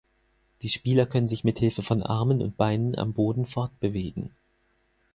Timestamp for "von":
1.83-2.01